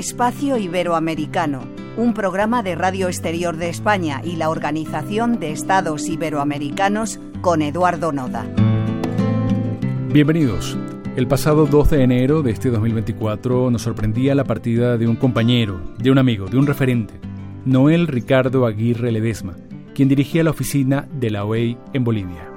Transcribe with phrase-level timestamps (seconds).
[0.00, 1.60] Espacio Iberoamericano,
[1.98, 8.10] un programa de Radio Exterior de España y la Organización de Estados Iberoamericanos con Eduardo
[8.10, 8.46] Noda.
[10.10, 10.78] Bienvenidos.
[11.16, 15.82] El pasado 2 de enero de este 2024 nos sorprendía la partida de un compañero,
[15.98, 17.20] de un amigo, de un referente,
[17.66, 19.58] Noel Ricardo Aguirre Ledesma,
[19.94, 22.49] quien dirigía la oficina de la OEI en Bolivia.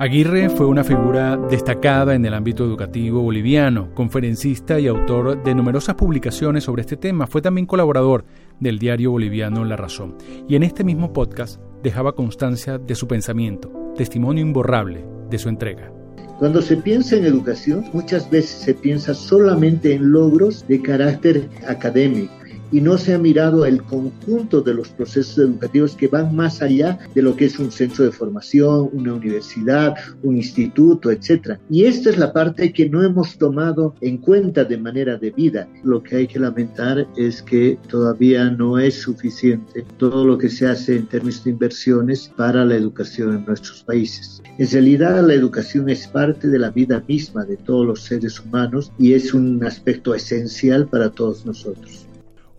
[0.00, 5.96] Aguirre fue una figura destacada en el ámbito educativo boliviano, conferencista y autor de numerosas
[5.96, 7.26] publicaciones sobre este tema.
[7.26, 8.24] Fue también colaborador
[8.60, 10.14] del diario boliviano La Razón.
[10.48, 15.92] Y en este mismo podcast dejaba constancia de su pensamiento, testimonio imborrable de su entrega.
[16.38, 22.32] Cuando se piensa en educación, muchas veces se piensa solamente en logros de carácter académico
[22.70, 26.98] y no se ha mirado el conjunto de los procesos educativos que van más allá
[27.14, 31.58] de lo que es un centro de formación, una universidad, un instituto, etc.
[31.70, 35.68] Y esta es la parte que no hemos tomado en cuenta de manera debida.
[35.84, 40.66] Lo que hay que lamentar es que todavía no es suficiente todo lo que se
[40.66, 44.42] hace en términos de inversiones para la educación en nuestros países.
[44.58, 48.92] En realidad la educación es parte de la vida misma de todos los seres humanos
[48.98, 52.07] y es un aspecto esencial para todos nosotros.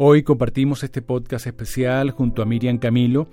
[0.02, 3.28] Hoy compartimos este podcast especial junto a Miriam Camilo,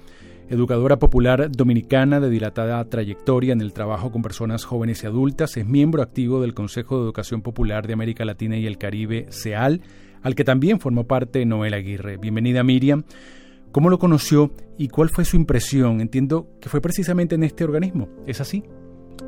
[0.49, 5.65] educadora popular dominicana de dilatada trayectoria en el trabajo con personas jóvenes y adultas, es
[5.65, 9.81] miembro activo del Consejo de Educación Popular de América Latina y el Caribe, CEAL,
[10.23, 12.17] al que también formó parte Noel Aguirre.
[12.17, 13.05] Bienvenida Miriam.
[13.71, 16.01] ¿Cómo lo conoció y cuál fue su impresión?
[16.01, 18.09] Entiendo que fue precisamente en este organismo.
[18.27, 18.65] ¿Es así?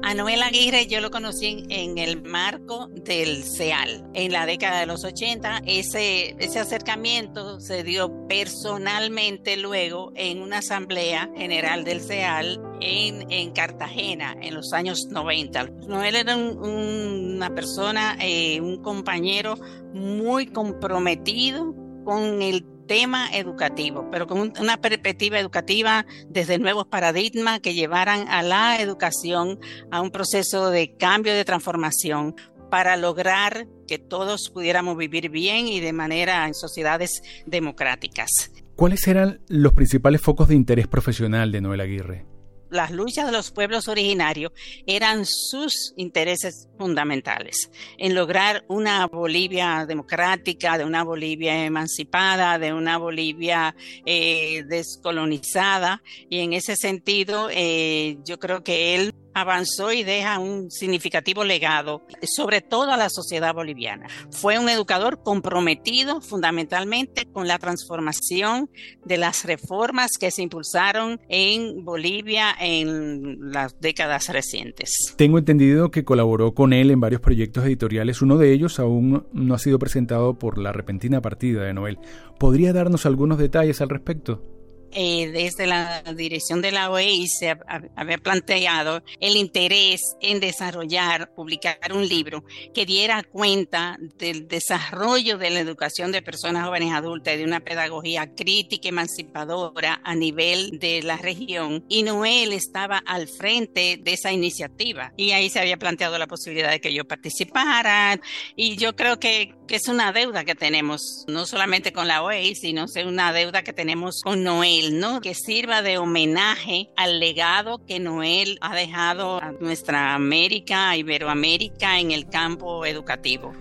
[0.03, 4.09] A Noel Aguirre yo lo conocí en, el marco del CEAL.
[4.15, 10.59] En la década de los 80, ese, ese acercamiento se dio personalmente luego en una
[10.59, 15.65] asamblea general del CEAL en, en Cartagena en los años 90.
[15.89, 19.57] Noel era una persona, eh, un compañero
[19.93, 27.75] muy comprometido con el tema educativo, pero con una perspectiva educativa desde nuevos paradigmas que
[27.75, 29.61] llevaran a la educación
[29.93, 32.35] a un proceso de cambio, de transformación
[32.71, 38.29] para lograr que todos pudiéramos vivir bien y de manera en sociedades democráticas.
[38.75, 42.38] ¿Cuáles eran los principales focos de interés profesional de Noel Aguirre?
[42.71, 44.53] Las luchas de los pueblos originarios
[44.87, 52.99] eran sus intereses fundamentales en lograr una Bolivia democrática, de una Bolivia emancipada, de una
[52.99, 53.75] Bolivia
[54.05, 56.03] eh, descolonizada.
[56.29, 62.03] Y en ese sentido, eh, yo creo que él avanzó y deja un significativo legado,
[62.23, 64.07] sobre todo a la sociedad boliviana.
[64.31, 68.71] Fue un educador comprometido fundamentalmente con la transformación
[69.05, 75.15] de las reformas que se impulsaron en Bolivia en las décadas recientes.
[75.17, 78.23] Tengo entendido que colaboró con él en varios proyectos editoriales.
[78.23, 81.99] Uno de ellos aún no ha sido presentado por la repentina partida de Noel.
[82.39, 84.58] ¿Podría darnos algunos detalles al respecto?
[84.93, 87.55] Eh, desde la dirección de la OEI se
[87.95, 92.43] había planteado el interés en desarrollar, publicar un libro
[92.75, 97.61] que diera cuenta del desarrollo de la educación de personas jóvenes adultas y de una
[97.61, 101.85] pedagogía crítica emancipadora a nivel de la región.
[101.89, 106.71] Y Noel estaba al frente de esa iniciativa y ahí se había planteado la posibilidad
[106.71, 108.19] de que yo participara
[108.57, 112.55] y yo creo que, que es una deuda que tenemos, no solamente con la OEI,
[112.55, 115.21] sino es una deuda que tenemos con Noel ¿no?
[115.21, 122.01] Que sirva de homenaje al legado que Noel ha dejado a nuestra América, a Iberoamérica
[122.01, 123.53] en el campo educativo.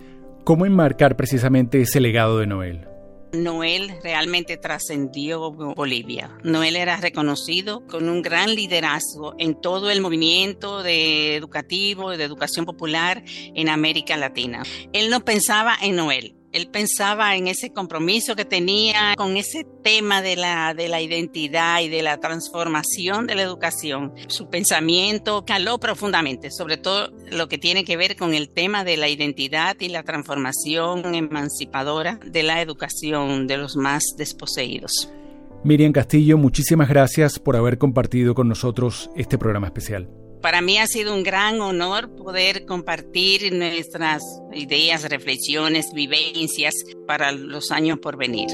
[0.44, 2.88] ¿Cómo enmarcar precisamente ese legado de Noel?
[3.34, 6.32] Noel realmente trascendió Bolivia.
[6.44, 12.66] Noel era reconocido con un gran liderazgo en todo el movimiento de educativo, de educación
[12.66, 14.64] popular en América Latina.
[14.94, 20.22] Él no pensaba en Noel, él pensaba en ese compromiso que tenía con ese tema
[20.22, 24.13] de la, de la identidad y de la transformación de la educación.
[24.28, 28.98] Su pensamiento caló profundamente, sobre todo lo que tiene que ver con el tema de
[28.98, 35.12] la identidad y la transformación emancipadora de la educación de los más desposeídos.
[35.63, 40.10] Miriam Castillo, muchísimas gracias por haber compartido con nosotros este programa especial.
[40.48, 44.24] Para mí ha sido un gran honor poder compartir nuestras
[44.54, 46.74] ideas, reflexiones, vivencias
[47.06, 48.48] para los años por venir.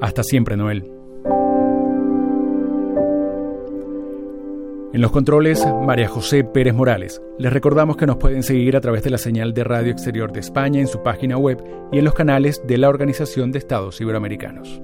[0.00, 0.90] Hasta siempre, Noel.
[4.92, 7.22] En los controles, María José Pérez Morales.
[7.38, 10.40] Les recordamos que nos pueden seguir a través de la señal de Radio Exterior de
[10.40, 11.62] España en su página web
[11.92, 14.82] y en los canales de la Organización de Estados Iberoamericanos.